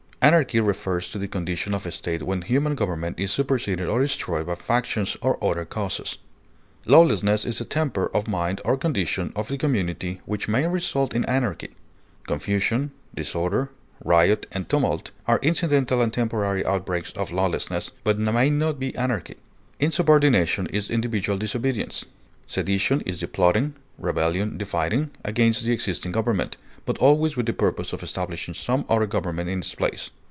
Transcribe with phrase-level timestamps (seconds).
[0.23, 4.45] Anarchy refers to the condition of a state when human government is superseded or destroyed
[4.45, 6.19] by factions or other causes.
[6.85, 11.25] Lawlessness is a temper of mind or condition of the community which may result in
[11.25, 11.69] anarchy.
[12.27, 13.71] Confusion, disorder,
[14.05, 19.37] riot, and tumult are incidental and temporary outbreaks of lawlessness, but may not be anarchy.
[19.79, 22.05] Insubordination is individual disobedience.
[22.45, 27.53] Sedition is the plotting, rebellion the fighting, against the existing government, but always with the
[27.53, 30.09] purpose of establishing some other government in its place.